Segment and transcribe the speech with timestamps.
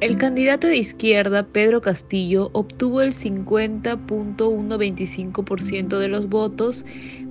[0.00, 6.84] El candidato de izquierda, Pedro Castillo, obtuvo el 50.125% de los votos,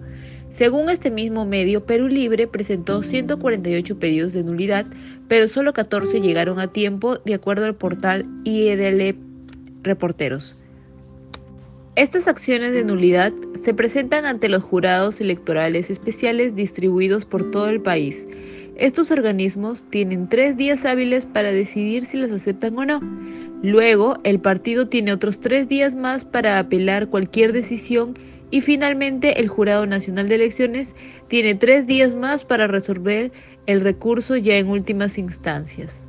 [0.53, 4.85] Según este mismo medio, Perú Libre presentó 148 pedidos de nulidad,
[5.27, 9.17] pero solo 14 llegaron a tiempo, de acuerdo al portal IEDL
[9.81, 10.55] Reporteros.
[11.95, 17.81] Estas acciones de nulidad se presentan ante los jurados electorales especiales distribuidos por todo el
[17.81, 18.27] país.
[18.75, 22.99] Estos organismos tienen tres días hábiles para decidir si las aceptan o no.
[23.63, 28.13] Luego, el partido tiene otros tres días más para apelar cualquier decisión
[28.53, 30.95] y finalmente, el Jurado Nacional de Elecciones
[31.27, 33.31] tiene tres días más para resolver
[33.65, 36.05] el recurso ya en últimas instancias.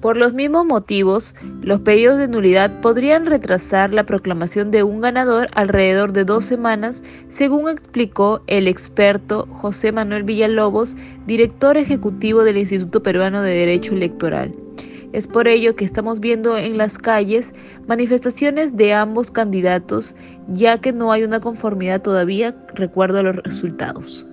[0.00, 5.46] Por los mismos motivos, los pedidos de nulidad podrían retrasar la proclamación de un ganador
[5.54, 10.96] alrededor de dos semanas, según explicó el experto José Manuel Villalobos,
[11.28, 14.52] director ejecutivo del Instituto Peruano de Derecho Electoral.
[15.12, 17.54] Es por ello que estamos viendo en las calles
[17.86, 20.14] manifestaciones de ambos candidatos,
[20.48, 24.26] ya que no hay una conformidad todavía, recuerdo los resultados.